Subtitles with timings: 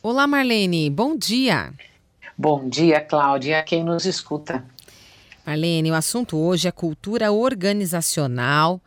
[0.00, 1.74] Olá, Marlene, bom dia.
[2.36, 4.64] Bom dia, Cláudia, quem nos escuta.
[5.44, 8.80] Marlene, o assunto hoje é cultura organizacional.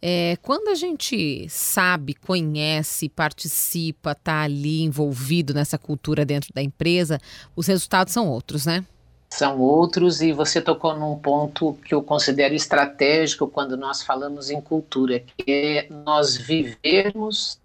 [0.00, 7.18] É, quando a gente sabe, conhece, participa, está ali envolvido nessa cultura dentro da empresa,
[7.56, 8.84] os resultados são outros, né?
[9.30, 14.60] São outros, e você tocou num ponto que eu considero estratégico quando nós falamos em
[14.60, 17.61] cultura, que é nós vivermos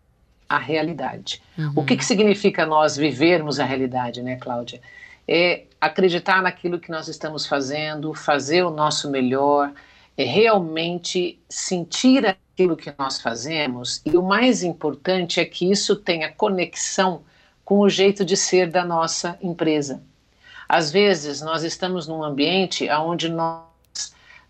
[0.47, 1.41] a realidade.
[1.57, 1.73] Uhum.
[1.75, 4.81] O que, que significa nós vivermos a realidade, né, Cláudia?
[5.27, 9.71] É acreditar naquilo que nós estamos fazendo, fazer o nosso melhor,
[10.17, 16.31] é realmente sentir aquilo que nós fazemos, e o mais importante é que isso tenha
[16.31, 17.21] conexão
[17.63, 20.01] com o jeito de ser da nossa empresa.
[20.67, 23.66] Às vezes, nós estamos num ambiente onde nós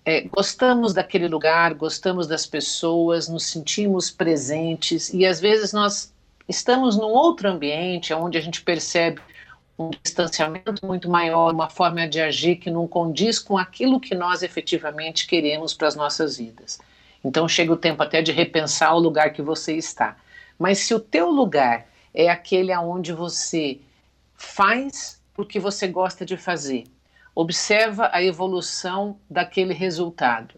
[0.08, 6.14] é, gostamos daquele lugar, gostamos das pessoas, nos sentimos presentes e às vezes nós
[6.48, 9.20] estamos num outro ambiente onde a gente percebe
[9.78, 14.44] um distanciamento muito maior, uma forma de agir que não condiz com aquilo que nós
[14.44, 16.80] efetivamente queremos para as nossas vidas.
[17.22, 20.16] Então chega o tempo até de repensar o lugar que você está.
[20.58, 23.82] Mas se o teu lugar é aquele aonde você
[24.36, 26.86] faz o que você gosta de fazer,
[27.40, 30.56] observa a evolução daquele resultado.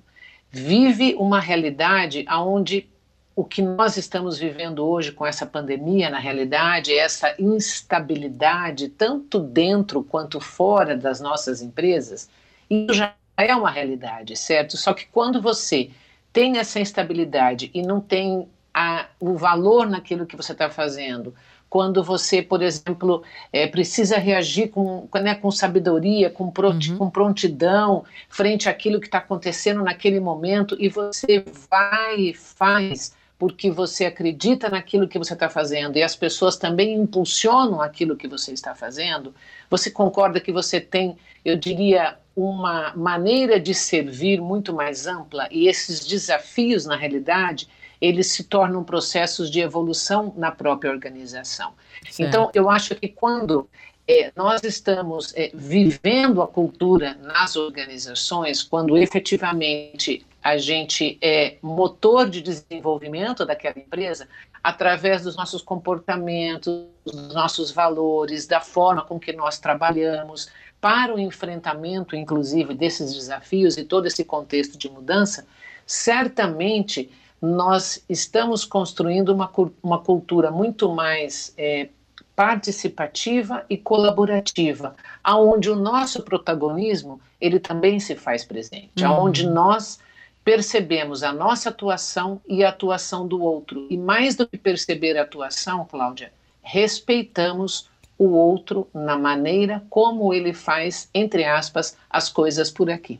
[0.49, 2.89] Vive uma realidade onde
[3.35, 9.39] o que nós estamos vivendo hoje com essa pandemia, na realidade, é essa instabilidade, tanto
[9.39, 12.29] dentro quanto fora das nossas empresas,
[12.69, 14.77] isso já é uma realidade, certo?
[14.77, 15.89] Só que quando você
[16.31, 18.47] tem essa instabilidade e não tem
[18.79, 21.35] a, o valor naquilo que você está fazendo,
[21.69, 26.97] quando você, por exemplo, é, precisa reagir com, né, com sabedoria, com, uhum.
[26.97, 33.69] com prontidão, frente àquilo que está acontecendo naquele momento, e você vai e faz porque
[33.69, 38.53] você acredita naquilo que você está fazendo e as pessoas também impulsionam aquilo que você
[38.53, 39.33] está fazendo,
[39.69, 45.67] você concorda que você tem, eu diria, uma maneira de servir muito mais ampla e
[45.67, 47.67] esses desafios, na realidade,
[48.01, 51.73] eles se tornam processos de evolução na própria organização.
[52.09, 52.27] Certo.
[52.27, 53.69] Então, eu acho que quando
[54.07, 62.29] é, nós estamos é, vivendo a cultura nas organizações, quando efetivamente a gente é motor
[62.29, 64.27] de desenvolvimento daquela empresa,
[64.63, 70.49] através dos nossos comportamentos, dos nossos valores, da forma com que nós trabalhamos,
[70.81, 75.45] para o enfrentamento, inclusive, desses desafios e todo esse contexto de mudança,
[75.85, 79.51] certamente nós estamos construindo uma,
[79.81, 81.89] uma cultura muito mais é,
[82.35, 89.07] participativa e colaborativa, aonde o nosso protagonismo ele também se faz presente, uhum.
[89.07, 89.99] aonde nós
[90.43, 93.87] percebemos a nossa atuação e a atuação do outro.
[93.89, 100.53] E mais do que perceber a atuação, Cláudia, respeitamos o outro na maneira como ele
[100.53, 103.19] faz, entre aspas, as coisas por aqui.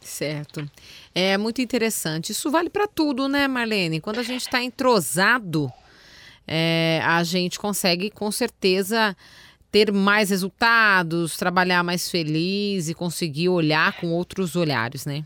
[0.00, 0.68] Certo.
[1.14, 2.32] É muito interessante.
[2.32, 4.00] Isso vale para tudo, né, Marlene?
[4.00, 5.72] Quando a gente está entrosado,
[6.46, 9.16] é, a gente consegue com certeza
[9.70, 15.24] ter mais resultados, trabalhar mais feliz e conseguir olhar com outros olhares, né?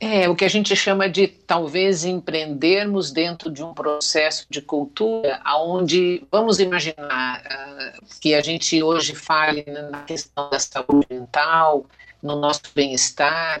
[0.00, 5.40] É, o que a gente chama de talvez empreendermos dentro de um processo de cultura,
[5.56, 11.84] onde vamos imaginar uh, que a gente hoje fale na questão da saúde mental,
[12.22, 13.60] no nosso bem-estar,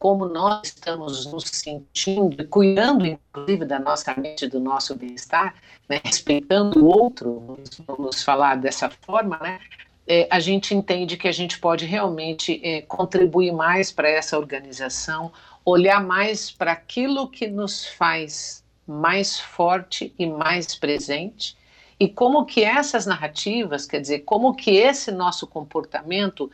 [0.00, 5.54] como nós estamos nos sentindo, cuidando inclusive da nossa mente, do nosso bem-estar,
[5.86, 9.60] né, respeitando o outro, vamos falar dessa forma, né,
[10.08, 15.30] é, a gente entende que a gente pode realmente é, contribuir mais para essa organização,
[15.66, 21.58] olhar mais para aquilo que nos faz mais forte e mais presente,
[22.00, 26.50] e como que essas narrativas, quer dizer, como que esse nosso comportamento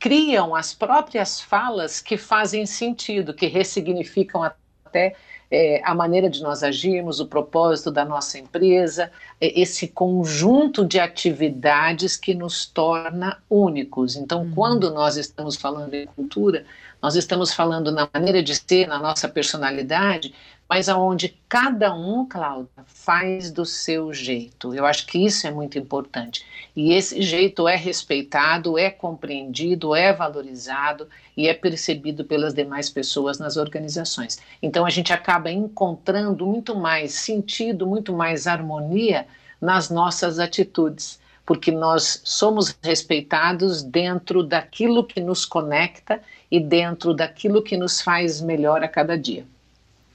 [0.00, 5.14] criam as próprias falas que fazem sentido, que ressignificam até
[5.50, 10.98] é, a maneira de nós agirmos, o propósito da nossa empresa, é, esse conjunto de
[10.98, 14.16] atividades que nos torna únicos.
[14.16, 14.52] Então, uhum.
[14.54, 16.64] quando nós estamos falando em cultura,
[17.02, 20.32] nós estamos falando na maneira de ser, na nossa personalidade,
[20.70, 24.72] mas aonde cada um, Cláudia, faz do seu jeito.
[24.72, 26.46] Eu acho que isso é muito importante.
[26.76, 33.36] E esse jeito é respeitado, é compreendido, é valorizado e é percebido pelas demais pessoas
[33.36, 34.38] nas organizações.
[34.62, 39.26] Então a gente acaba encontrando muito mais sentido, muito mais harmonia
[39.60, 47.60] nas nossas atitudes, porque nós somos respeitados dentro daquilo que nos conecta e dentro daquilo
[47.60, 49.44] que nos faz melhor a cada dia.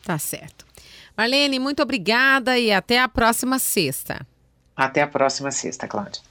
[0.05, 0.63] Tá certo.
[1.17, 4.25] Marlene, muito obrigada e até a próxima sexta.
[4.75, 6.21] Até a próxima sexta, Cláudia.